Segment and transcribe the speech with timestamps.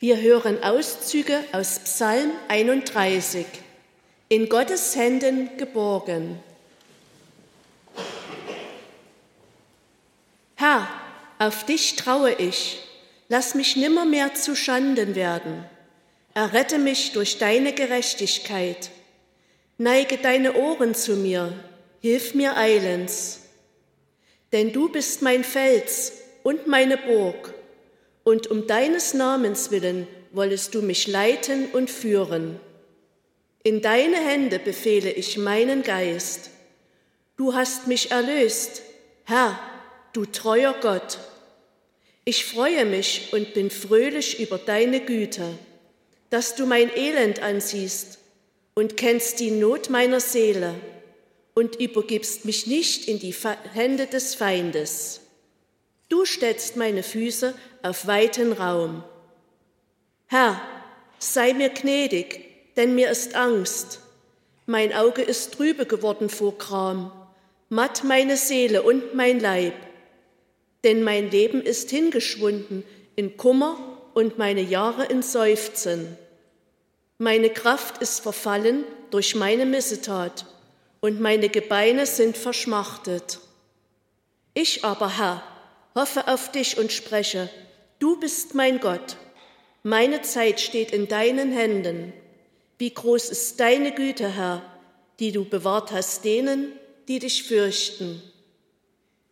[0.00, 3.44] Wir hören Auszüge aus Psalm 31.
[4.28, 6.38] In Gottes Händen geborgen.
[10.54, 10.88] Herr,
[11.40, 12.78] auf dich traue ich,
[13.28, 15.64] lass mich nimmermehr zu Schanden werden.
[16.32, 18.90] Errette mich durch deine Gerechtigkeit.
[19.78, 21.52] Neige deine Ohren zu mir,
[22.00, 23.40] hilf mir eilends.
[24.52, 26.12] Denn du bist mein Fels
[26.44, 27.52] und meine Burg,
[28.28, 32.60] und um deines Namens willen wollest du mich leiten und führen.
[33.62, 36.50] In deine Hände befehle ich meinen Geist.
[37.38, 38.82] Du hast mich erlöst,
[39.24, 39.58] Herr,
[40.12, 41.18] du treuer Gott.
[42.26, 45.58] Ich freue mich und bin fröhlich über deine Güte,
[46.28, 48.18] dass du mein Elend ansiehst
[48.74, 50.74] und kennst die Not meiner Seele
[51.54, 53.34] und übergibst mich nicht in die
[53.72, 55.22] Hände des Feindes.
[56.08, 59.04] Du stellst meine Füße auf weiten Raum.
[60.26, 60.60] Herr,
[61.18, 64.00] sei mir gnädig, denn mir ist Angst.
[64.66, 67.12] Mein Auge ist trübe geworden vor Gram,
[67.68, 69.74] matt meine Seele und mein Leib.
[70.84, 72.84] Denn mein Leben ist hingeschwunden
[73.16, 73.76] in Kummer
[74.14, 76.16] und meine Jahre in Seufzen.
[77.18, 80.46] Meine Kraft ist verfallen durch meine Missetat
[81.00, 83.40] und meine Gebeine sind verschmachtet.
[84.54, 85.42] Ich aber, Herr,
[85.98, 87.50] hoffe auf dich und spreche,
[87.98, 89.16] du bist mein Gott.
[89.82, 92.12] Meine Zeit steht in deinen Händen.
[92.78, 94.62] Wie groß ist deine Güte, Herr,
[95.18, 96.72] die du bewahrt hast denen,
[97.08, 98.22] die dich fürchten.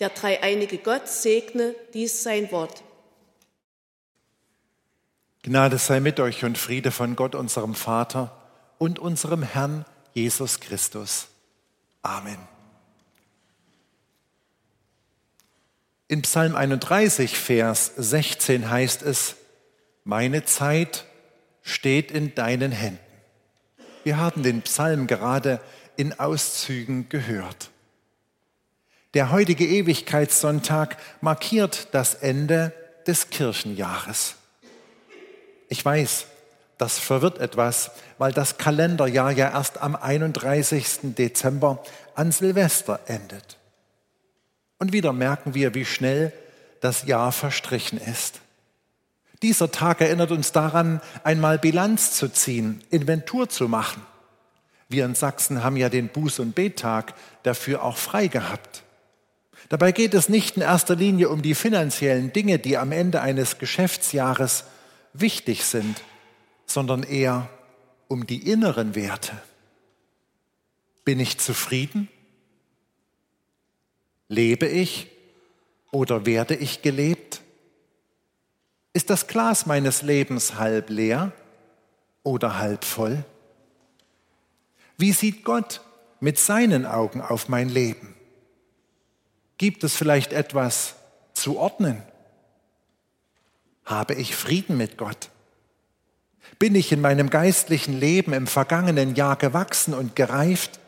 [0.01, 2.83] Der dreieinige Gott segne dies sein Wort.
[5.43, 8.37] Gnade sei mit euch und Friede von Gott, unserem Vater
[8.79, 11.29] und unserem Herrn Jesus Christus.
[12.03, 12.56] Amen.
[16.09, 19.35] In Psalm 31, Vers 16 heißt es,
[20.05, 21.05] meine Zeit
[21.63, 23.01] steht in deinen Händen.
[24.05, 25.61] Wir haben den Psalm gerade
[25.97, 27.71] in Auszügen gehört.
[29.15, 32.73] Der heutige Ewigkeitssonntag markiert das Ende
[33.09, 34.37] des Kirchenjahres.
[35.69, 36.27] Ich weiß,
[36.79, 41.15] das verwirrt etwas, weil das Kalenderjahr ja erst am 31.
[41.17, 41.83] Dezember
[42.15, 43.57] an Silvester endet.
[44.79, 46.33] Und wieder merken wir, wie schnell
[46.81, 48.41] das Jahr verstrichen ist.
[49.43, 54.03] Dieser Tag erinnert uns daran, einmal Bilanz zu ziehen, Inventur zu machen.
[54.89, 58.85] Wir in Sachsen haben ja den Buß- und Bettag dafür auch frei gehabt.
[59.69, 63.59] Dabei geht es nicht in erster Linie um die finanziellen Dinge, die am Ende eines
[63.59, 64.65] Geschäftsjahres
[65.13, 66.03] wichtig sind,
[66.67, 67.49] sondern eher
[68.09, 69.33] um die inneren Werte.
[71.05, 72.09] Bin ich zufrieden?
[74.29, 75.11] Lebe ich
[75.91, 77.43] oder werde ich gelebt?
[78.93, 81.33] Ist das Glas meines Lebens halb leer
[82.23, 83.25] oder halb voll?
[84.97, 85.83] Wie sieht Gott
[86.21, 88.15] mit seinen Augen auf mein Leben?
[89.59, 90.97] Gibt es vielleicht etwas
[91.35, 92.03] zu ordnen?
[93.85, 95.31] Habe ich Frieden mit Gott?
[96.59, 100.81] Bin ich in meinem geistlichen Leben im vergangenen Jahr gewachsen und gereift?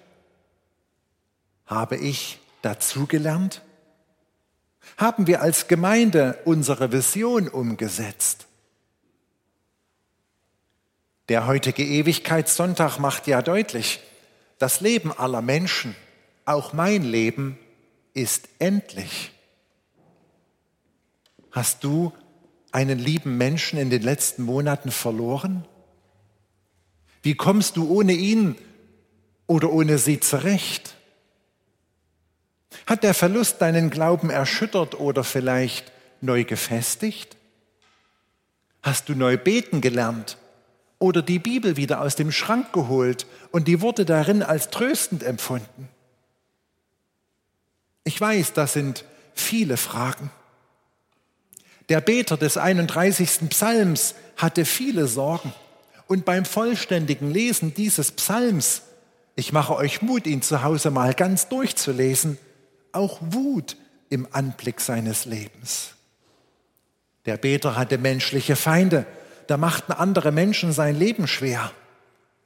[1.67, 3.63] Habe ich dazugelernt?
[4.97, 8.47] Haben wir als Gemeinde unsere Vision umgesetzt?
[11.29, 14.01] Der heutige Ewigkeitssonntag macht ja deutlich,
[14.59, 15.95] das Leben aller Menschen,
[16.47, 17.59] auch mein Leben,
[18.15, 19.31] ist endlich.
[21.51, 22.13] Hast du
[22.73, 25.67] einen lieben Menschen in den letzten Monaten verloren?
[27.23, 28.57] Wie kommst du ohne ihn
[29.47, 30.95] oder ohne sie zurecht?
[32.89, 37.37] Hat der Verlust deinen Glauben erschüttert oder vielleicht neu gefestigt?
[38.83, 40.39] Hast du neu beten gelernt
[40.99, 45.91] oder die Bibel wieder aus dem Schrank geholt und die Worte darin als tröstend empfunden?
[48.05, 49.05] Ich weiß, das sind
[49.35, 50.31] viele Fragen.
[51.91, 53.51] Der Beter des 31.
[53.51, 55.53] Psalms hatte viele Sorgen.
[56.07, 58.81] Und beim vollständigen Lesen dieses Psalms,
[59.37, 62.39] ich mache euch Mut, ihn zu Hause mal ganz durchzulesen,
[62.93, 63.77] auch Wut
[64.11, 65.95] im Anblick seines Lebens.
[67.27, 69.07] Der Beter hatte menschliche Feinde,
[69.47, 71.73] da machten andere Menschen sein Leben schwer.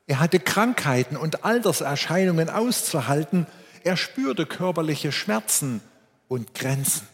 [0.07, 3.47] Er hatte Krankheiten und Alterserscheinungen auszuhalten,
[3.85, 5.81] er spürte körperliche Schmerzen
[6.29, 7.07] und Grenzen.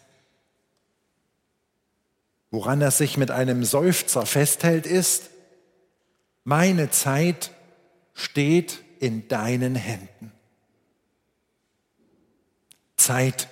[2.50, 5.30] Woran er sich mit einem Seufzer festhält, ist,
[6.44, 7.50] meine Zeit
[8.14, 10.32] steht in deinen Händen.
[13.08, 13.48] Zeit,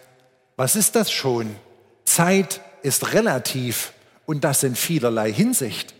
[0.56, 1.56] was ist das schon?
[2.04, 3.94] Zeit ist relativ
[4.26, 5.94] und das in vielerlei Hinsicht.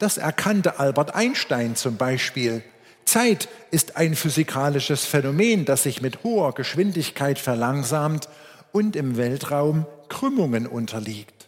[0.00, 2.64] Das erkannte Albert Einstein zum Beispiel.
[3.04, 8.28] Zeit ist ein physikalisches Phänomen, das sich mit hoher Geschwindigkeit verlangsamt
[8.72, 11.46] und im Weltraum Krümmungen unterliegt.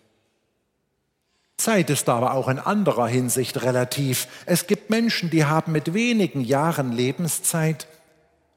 [1.56, 4.28] Zeit ist aber auch in anderer Hinsicht relativ.
[4.46, 7.88] Es gibt Menschen, die haben mit wenigen Jahren Lebenszeit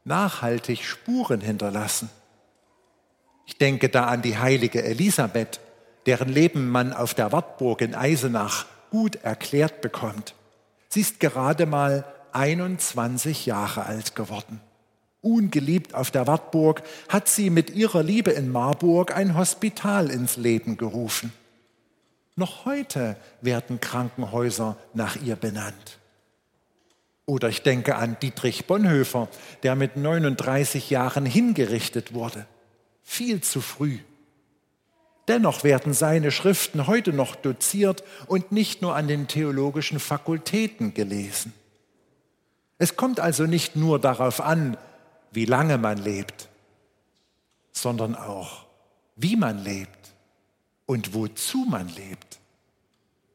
[0.05, 2.11] nachhaltig Spuren hinterlassen.
[3.51, 5.59] Ich denke da an die heilige Elisabeth,
[6.05, 10.35] deren Leben man auf der Wartburg in Eisenach gut erklärt bekommt.
[10.87, 14.61] Sie ist gerade mal 21 Jahre alt geworden.
[15.19, 20.77] Ungeliebt auf der Wartburg hat sie mit ihrer Liebe in Marburg ein Hospital ins Leben
[20.77, 21.33] gerufen.
[22.37, 25.99] Noch heute werden Krankenhäuser nach ihr benannt.
[27.25, 29.27] Oder ich denke an Dietrich Bonhoeffer,
[29.63, 32.45] der mit 39 Jahren hingerichtet wurde.
[33.13, 33.99] Viel zu früh.
[35.27, 41.51] Dennoch werden seine Schriften heute noch doziert und nicht nur an den theologischen Fakultäten gelesen.
[42.77, 44.77] Es kommt also nicht nur darauf an,
[45.33, 46.47] wie lange man lebt,
[47.73, 48.65] sondern auch,
[49.17, 50.13] wie man lebt
[50.85, 52.39] und wozu man lebt.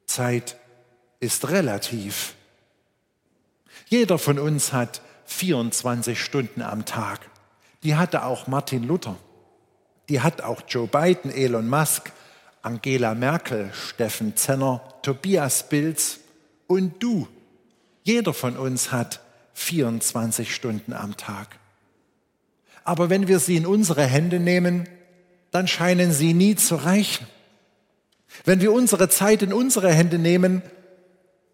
[0.07, 0.57] Zeit
[1.21, 2.35] ist relativ.
[3.89, 7.29] Jeder von uns hat 24 Stunden am Tag.
[7.83, 9.17] Die hatte auch Martin Luther.
[10.09, 12.13] Die hat auch Joe Biden, Elon Musk,
[12.63, 16.19] Angela Merkel, Steffen Zenner, Tobias Bilz
[16.67, 17.29] und du.
[18.03, 19.21] Jeder von uns hat
[19.55, 21.59] 24 Stunden am Tag.
[22.85, 24.89] Aber wenn wir sie in unsere Hände nehmen,
[25.51, 27.27] dann scheinen sie nie zu reichen.
[28.45, 30.63] Wenn wir unsere Zeit in unsere Hände nehmen,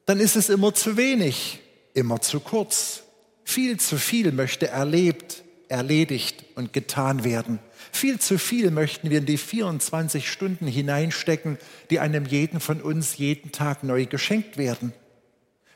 [0.06, 1.60] dann ist es immer zu wenig,
[1.94, 3.02] immer zu kurz.
[3.44, 7.60] Viel zu viel möchte erlebt, erledigt und getan werden.
[7.90, 11.58] Viel zu viel möchten wir in die 24 Stunden hineinstecken,
[11.90, 14.92] die einem jeden von uns jeden Tag neu geschenkt werden.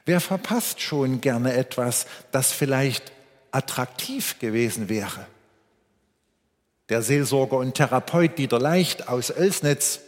[0.05, 3.13] Wer verpasst schon gerne etwas, das vielleicht
[3.51, 5.27] attraktiv gewesen wäre?
[6.89, 10.01] Der Seelsorger und Therapeut Dieter Leicht aus Elsnitz,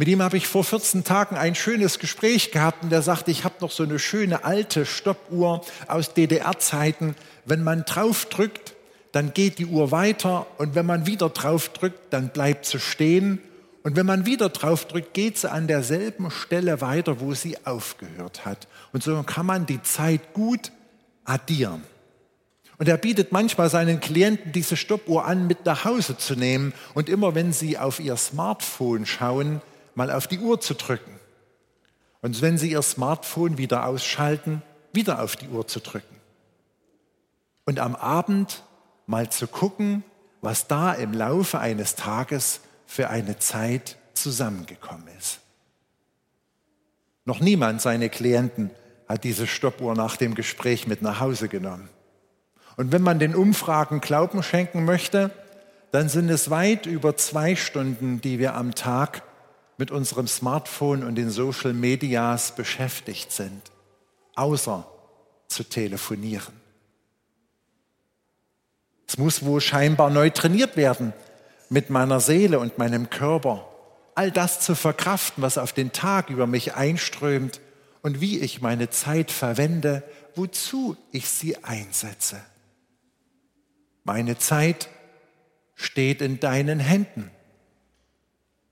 [0.00, 3.44] mit ihm habe ich vor 14 Tagen ein schönes Gespräch gehabt und der sagte, ich
[3.44, 7.16] habe noch so eine schöne alte Stoppuhr aus DDR-Zeiten.
[7.44, 8.72] Wenn man drauf drückt,
[9.12, 13.40] dann geht die Uhr weiter und wenn man wieder drauf drückt, dann bleibt sie stehen
[13.82, 18.44] und wenn man wieder drauf drückt, geht sie an derselben Stelle weiter, wo sie aufgehört
[18.44, 18.68] hat.
[18.92, 20.70] Und so kann man die Zeit gut
[21.24, 21.82] addieren.
[22.76, 27.08] Und er bietet manchmal seinen Klienten diese Stoppuhr an, mit nach Hause zu nehmen und
[27.08, 29.60] immer wenn sie auf ihr Smartphone schauen,
[29.94, 31.18] mal auf die Uhr zu drücken.
[32.22, 36.16] Und wenn sie ihr Smartphone wieder ausschalten, wieder auf die Uhr zu drücken.
[37.64, 38.62] Und am Abend
[39.10, 40.04] mal zu gucken,
[40.40, 45.40] was da im Laufe eines Tages für eine Zeit zusammengekommen ist.
[47.24, 48.70] Noch niemand seiner Klienten
[49.08, 51.88] hat diese Stoppuhr nach dem Gespräch mit nach Hause genommen.
[52.76, 55.30] Und wenn man den Umfragen Glauben schenken möchte,
[55.90, 59.24] dann sind es weit über zwei Stunden, die wir am Tag
[59.76, 63.60] mit unserem Smartphone und den Social Medias beschäftigt sind,
[64.36, 64.86] außer
[65.48, 66.60] zu telefonieren.
[69.10, 71.12] Es muss wohl scheinbar neu trainiert werden,
[71.68, 73.66] mit meiner Seele und meinem Körper
[74.14, 77.60] all das zu verkraften, was auf den Tag über mich einströmt
[78.02, 80.04] und wie ich meine Zeit verwende,
[80.36, 82.40] wozu ich sie einsetze.
[84.04, 84.88] Meine Zeit
[85.74, 87.32] steht in deinen Händen,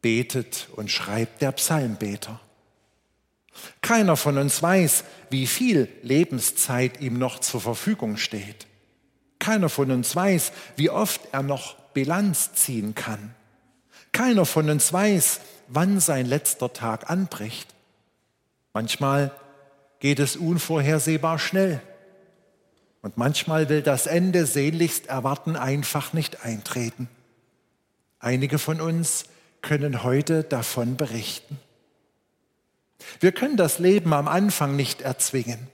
[0.02, 2.38] betet und schreibt der Psalmbeter.
[3.82, 8.68] Keiner von uns weiß, wie viel Lebenszeit ihm noch zur Verfügung steht.
[9.38, 13.34] Keiner von uns weiß, wie oft er noch Bilanz ziehen kann.
[14.12, 17.74] Keiner von uns weiß, wann sein letzter Tag anbricht.
[18.72, 19.32] Manchmal
[20.00, 21.80] geht es unvorhersehbar schnell.
[23.02, 27.08] Und manchmal will das Ende sehnlichst erwarten einfach nicht eintreten.
[28.18, 29.26] Einige von uns
[29.62, 31.58] können heute davon berichten.
[33.20, 35.68] Wir können das Leben am Anfang nicht erzwingen.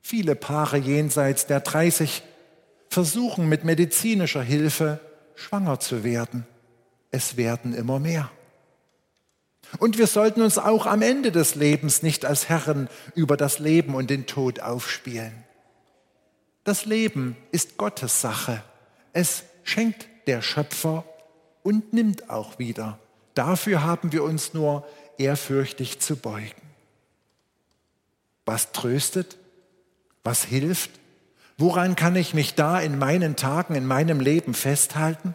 [0.00, 2.22] Viele Paare jenseits der 30
[2.98, 4.98] versuchen mit medizinischer Hilfe
[5.36, 6.48] schwanger zu werden.
[7.12, 8.28] Es werden immer mehr.
[9.78, 13.94] Und wir sollten uns auch am Ende des Lebens nicht als Herren über das Leben
[13.94, 15.44] und den Tod aufspielen.
[16.64, 18.64] Das Leben ist Gottes Sache.
[19.12, 21.04] Es schenkt der Schöpfer
[21.62, 22.98] und nimmt auch wieder.
[23.34, 24.84] Dafür haben wir uns nur
[25.18, 26.62] ehrfürchtig zu beugen.
[28.44, 29.36] Was tröstet?
[30.24, 30.90] Was hilft?
[31.60, 35.34] Woran kann ich mich da in meinen Tagen, in meinem Leben festhalten?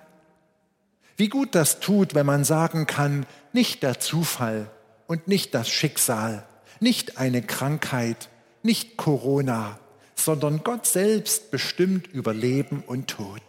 [1.18, 4.72] Wie gut das tut, wenn man sagen kann, nicht der Zufall
[5.06, 6.46] und nicht das Schicksal,
[6.80, 8.30] nicht eine Krankheit,
[8.64, 9.78] nicht Corona,
[10.16, 13.42] sondern Gott selbst bestimmt über Leben und Tod.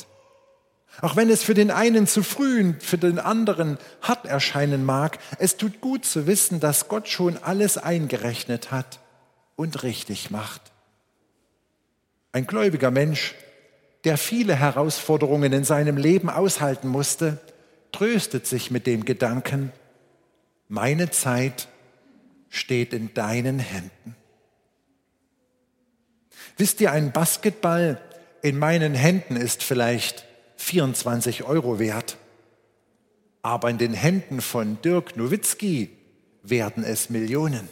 [1.00, 5.19] Auch wenn es für den einen zu früh und für den anderen hart erscheinen mag,
[5.38, 8.99] es tut gut zu wissen, dass Gott schon alles eingerechnet hat
[9.54, 10.74] und richtig macht.
[12.35, 13.37] Ein gläubiger Mensch,
[14.03, 17.38] der viele Herausforderungen in seinem Leben aushalten musste,
[17.93, 19.71] tröstet sich mit dem Gedanken,
[20.67, 21.69] meine Zeit
[22.49, 24.17] steht in deinen Händen.
[26.57, 28.00] Wisst ihr, ein Basketball
[28.43, 30.25] in meinen Händen ist vielleicht
[30.57, 32.17] 24 Euro wert,
[33.43, 35.88] aber in den Händen von Dirk Nowitzki
[36.43, 37.69] werden es Millionen.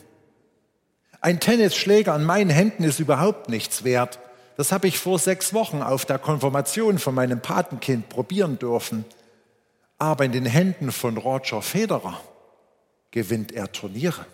[1.20, 4.20] Ein Tennisschläger an meinen Händen ist überhaupt nichts wert.
[4.56, 9.04] Das habe ich vor sechs Wochen auf der Konfirmation von meinem Patenkind probieren dürfen.
[9.98, 12.20] Aber in den Händen von Roger Federer
[13.10, 14.26] gewinnt er Turniere.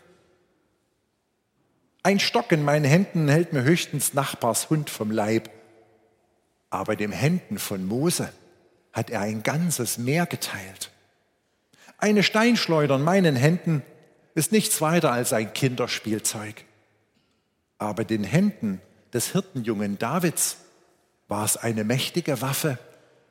[2.02, 5.50] Ein Stock in meinen Händen hält mir höchstens Nachbars Hund vom Leib.
[6.70, 8.32] Aber in den Händen von Mose
[8.92, 10.90] hat er ein ganzes Meer geteilt.
[11.98, 13.82] Eine Steinschleuder in meinen Händen
[14.34, 16.64] ist nichts weiter als ein Kinderspielzeug.
[17.78, 18.80] Aber den Händen
[19.12, 20.58] des Hirtenjungen Davids
[21.28, 22.78] war es eine mächtige Waffe,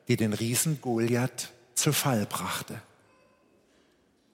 [0.08, 2.80] die den Riesen Goliath zu Fall brachte.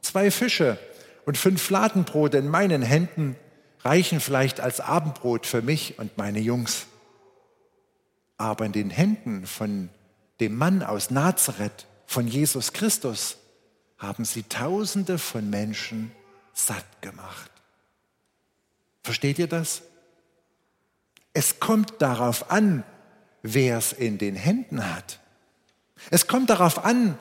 [0.02, 0.78] Zwei Fische
[1.24, 3.36] und fünf Fladenbrote in meinen Händen
[3.80, 6.86] reichen vielleicht als Abendbrot für mich und meine Jungs.
[8.36, 9.90] Aber in den Händen von
[10.40, 13.38] dem Mann aus Nazareth, von Jesus Christus,
[13.98, 16.12] haben sie Tausende von Menschen
[16.52, 17.50] satt gemacht.
[19.02, 19.82] Versteht ihr das?
[21.34, 22.84] Es kommt darauf an,
[23.42, 25.20] wer es in den Händen hat.
[26.10, 27.18] Es kommt darauf an,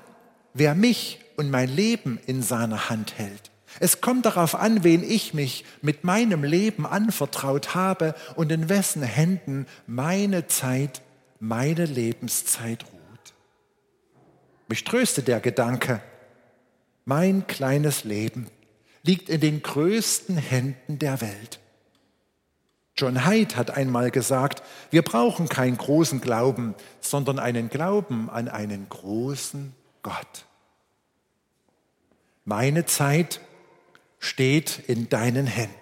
[0.53, 3.51] wer mich und mein Leben in seiner Hand hält.
[3.79, 9.01] Es kommt darauf an, wen ich mich mit meinem Leben anvertraut habe und in wessen
[9.01, 11.01] Händen meine Zeit,
[11.39, 13.33] meine Lebenszeit ruht.
[14.67, 16.01] Mich tröstet der Gedanke,
[17.05, 18.47] mein kleines Leben
[19.01, 21.59] liegt in den größten Händen der Welt.
[22.95, 28.87] John Hyde hat einmal gesagt, wir brauchen keinen großen Glauben, sondern einen Glauben an einen
[28.87, 29.73] großen
[30.03, 30.45] Gott.
[32.45, 33.39] Meine Zeit
[34.19, 35.75] steht in deinen Händen.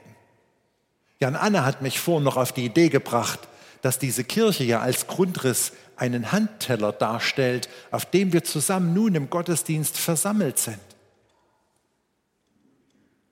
[1.19, 3.39] Jan Anne hat mich vorhin noch auf die Idee gebracht,
[3.81, 9.29] dass diese Kirche ja als Grundriss einen Handteller darstellt, auf dem wir zusammen nun im
[9.29, 10.79] Gottesdienst versammelt sind.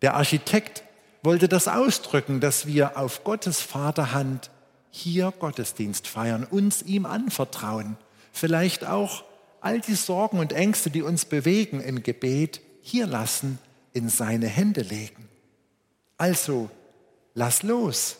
[0.01, 0.83] Der Architekt
[1.21, 4.49] wollte das ausdrücken, dass wir auf Gottes Vaterhand
[4.91, 7.97] hier Gottesdienst feiern, uns ihm anvertrauen,
[8.31, 9.23] vielleicht auch
[9.61, 13.59] all die Sorgen und Ängste, die uns bewegen, im Gebet hier lassen,
[13.93, 15.27] in seine Hände legen.
[16.17, 16.69] Also,
[17.33, 18.17] lass los.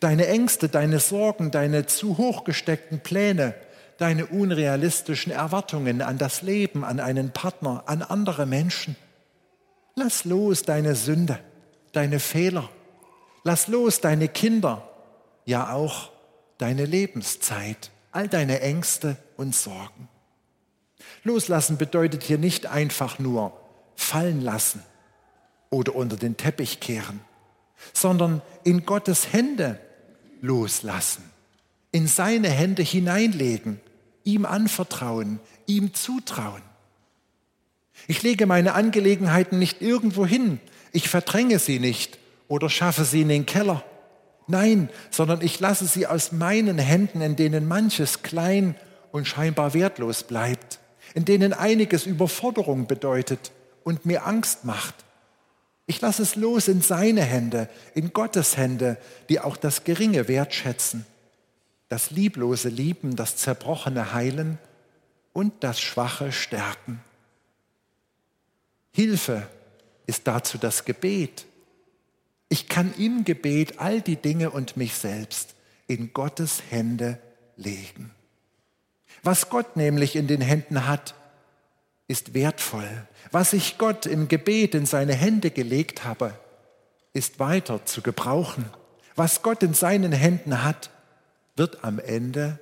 [0.00, 3.54] Deine Ängste, deine Sorgen, deine zu hoch gesteckten Pläne,
[3.98, 8.96] deine unrealistischen Erwartungen an das Leben, an einen Partner, an andere Menschen.
[9.94, 11.38] Lass los deine Sünde
[11.96, 12.68] deine Fehler.
[13.42, 14.88] Lass los deine Kinder,
[15.44, 16.10] ja auch
[16.58, 20.08] deine Lebenszeit, all deine Ängste und Sorgen.
[21.24, 23.58] Loslassen bedeutet hier nicht einfach nur
[23.96, 24.82] fallen lassen
[25.70, 27.20] oder unter den Teppich kehren,
[27.92, 29.78] sondern in Gottes Hände
[30.40, 31.24] loslassen,
[31.90, 33.80] in seine Hände hineinlegen,
[34.24, 36.62] ihm anvertrauen, ihm zutrauen.
[38.06, 40.60] Ich lege meine Angelegenheiten nicht irgendwo hin,
[40.94, 43.84] ich verdränge sie nicht oder schaffe sie in den Keller.
[44.46, 48.76] Nein, sondern ich lasse sie aus meinen Händen, in denen manches klein
[49.10, 50.78] und scheinbar wertlos bleibt,
[51.14, 53.50] in denen einiges Überforderung bedeutet
[53.82, 54.94] und mir Angst macht.
[55.86, 58.96] Ich lasse es los in seine Hände, in Gottes Hände,
[59.28, 61.06] die auch das Geringe wertschätzen,
[61.88, 64.58] das Lieblose lieben, das Zerbrochene heilen
[65.32, 67.00] und das Schwache stärken.
[68.92, 69.48] Hilfe
[70.06, 71.46] ist dazu das Gebet.
[72.48, 75.54] Ich kann im Gebet all die Dinge und mich selbst
[75.86, 77.18] in Gottes Hände
[77.56, 78.10] legen.
[79.22, 81.14] Was Gott nämlich in den Händen hat,
[82.06, 83.06] ist wertvoll.
[83.30, 86.38] Was ich Gott im Gebet in seine Hände gelegt habe,
[87.12, 88.68] ist weiter zu gebrauchen.
[89.16, 90.90] Was Gott in seinen Händen hat,
[91.56, 92.58] wird am Ende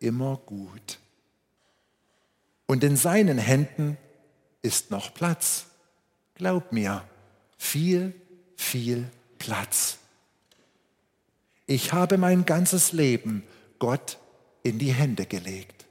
[0.00, 0.98] immer gut.
[2.66, 3.98] Und in seinen Händen
[4.62, 5.66] ist noch Platz.
[6.38, 7.02] Glaub mir,
[7.56, 8.14] viel,
[8.56, 9.06] viel
[9.38, 9.98] Platz.
[11.66, 13.42] Ich habe mein ganzes Leben
[13.80, 14.18] Gott
[14.62, 15.84] in die Hände gelegt.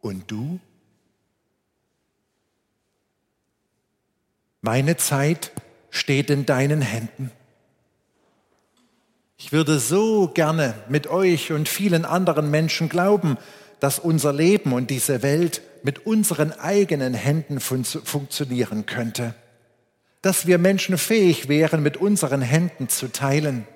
[0.00, 0.60] Und du?
[4.60, 5.50] Meine Zeit
[5.90, 7.32] steht in deinen Händen.
[9.38, 13.36] Ich würde so gerne mit euch und vielen anderen Menschen glauben,
[13.80, 19.36] dass unser Leben und diese Welt mit unseren eigenen Händen fun funktionieren könnte.
[20.20, 23.68] Dass wir Menschen fähig wären, mit unseren Händen zu teilen,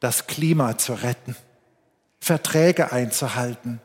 [0.00, 1.36] das Klima zu retten,
[2.20, 3.80] Verträge einzuhalten,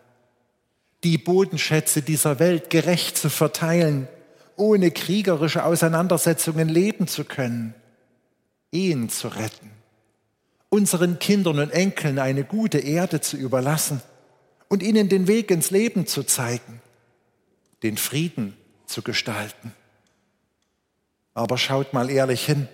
[1.05, 4.09] die Bodenschätze dieser Welt gerecht zu verteilen,
[4.57, 7.75] ohne kriegerische Auseinandersetzungen leben zu können,
[8.73, 9.71] Ehen zu retten,
[10.67, 14.01] unseren Kindern und Enkeln eine gute Erde zu überlassen
[14.67, 16.81] und ihnen den Weg ins Leben zu zeigen,
[17.85, 19.71] den Frieden zu gestalten.
[21.35, 22.67] Aber schaut mal ehrlich hin,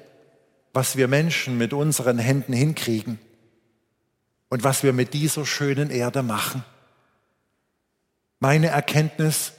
[0.73, 3.19] was wir Menschen mit unseren Händen hinkriegen
[4.47, 6.63] und was wir mit dieser schönen Erde machen.
[8.39, 9.51] Meine Erkenntnis,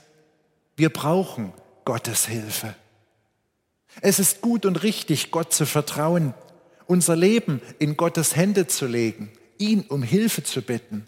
[0.75, 1.53] wir brauchen
[1.85, 2.73] Gottes Hilfe.
[4.01, 6.33] Es ist gut und richtig, Gott zu vertrauen,
[6.87, 11.07] unser Leben in Gottes Hände zu legen, ihn um Hilfe zu bitten.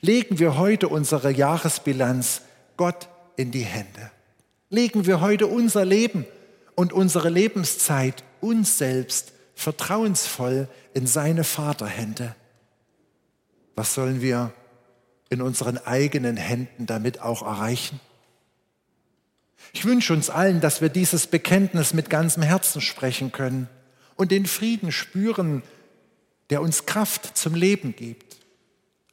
[0.00, 2.42] Legen wir heute unsere Jahresbilanz
[2.80, 4.10] Gott in die Hände.
[4.70, 6.24] Legen wir heute unser Leben
[6.74, 12.34] und unsere Lebenszeit uns selbst vertrauensvoll in seine Vaterhände.
[13.76, 14.54] Was sollen wir
[15.28, 18.00] in unseren eigenen Händen damit auch erreichen?
[19.74, 23.68] Ich wünsche uns allen, dass wir dieses Bekenntnis mit ganzem Herzen sprechen können
[24.16, 25.62] und den Frieden spüren,
[26.48, 28.38] der uns Kraft zum Leben gibt,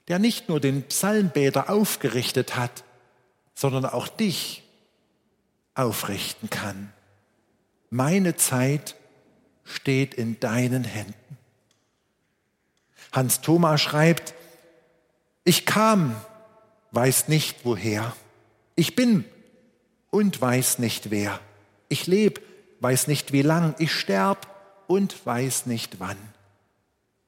[0.07, 2.86] der nicht nur den Psalmbäder aufgerichtet hat,
[3.58, 4.62] sondern auch dich
[5.74, 6.94] aufrichten kann.
[7.90, 8.96] Meine Zeit
[9.64, 11.38] steht in deinen Händen.
[13.12, 14.36] Hans Thoma schreibt,
[15.44, 16.16] ich kam,
[16.92, 18.16] weiß nicht woher.
[18.76, 19.26] Ich bin
[20.12, 21.40] und weiß nicht wer.
[21.90, 22.42] Ich lebe,
[22.80, 23.74] weiß nicht wie lang.
[23.80, 24.46] Ich sterb
[24.86, 26.18] und weiß nicht wann.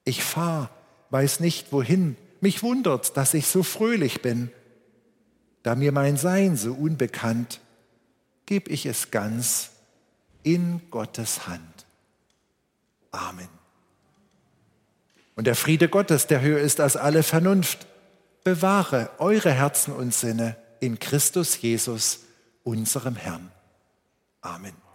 [0.04, 0.70] Ich fahr,
[1.10, 2.18] weiß nicht wohin.
[2.40, 4.52] Mich wundert, dass ich so fröhlich bin.
[5.64, 7.62] Da mir mein Sein so unbekannt,
[8.46, 9.72] geb ich es ganz
[10.44, 11.86] in Gottes Hand.
[13.12, 13.50] Amen.
[15.36, 17.88] Und der Friede Gottes, der höher ist als alle Vernunft,
[18.44, 22.22] bewahre eure Herzen und Sinne in Christus Jesus
[22.64, 23.52] unserem Herrn.
[24.42, 24.89] Amen.